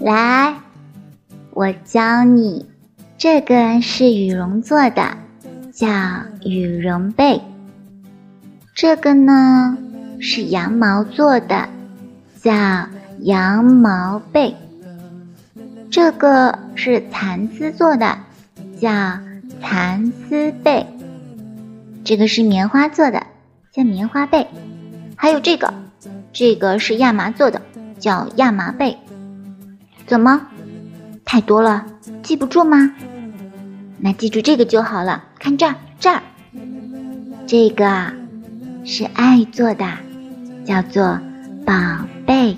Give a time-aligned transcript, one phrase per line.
[0.00, 0.54] 来，
[1.52, 2.66] 我教你，
[3.16, 5.16] 这个是羽绒做的，
[5.72, 5.88] 叫
[6.44, 7.40] 羽绒被。
[8.74, 9.78] 这个呢
[10.20, 11.68] 是羊毛做的，
[12.42, 12.52] 叫
[13.20, 14.56] 羊毛被。
[15.90, 18.18] 这个是蚕丝做的，
[18.80, 18.90] 叫
[19.62, 20.86] 蚕丝被。
[22.04, 23.26] 这个是棉花做的，
[23.72, 24.48] 叫棉花被。
[25.16, 25.72] 还有这个，
[26.34, 27.62] 这个是亚麻做的
[27.98, 28.98] 叫亚麻被
[30.06, 30.48] 怎么？
[31.24, 31.86] 太多了
[32.22, 32.94] 记不住吗？
[33.98, 36.22] 那记住这个就好了看这儿这儿。
[37.46, 38.12] 这个啊
[38.84, 39.86] 是爱做的
[40.66, 41.18] 叫做
[41.64, 41.72] 宝
[42.26, 42.56] 贝。